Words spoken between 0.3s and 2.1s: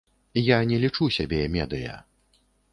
Я не лічу сябе медыя.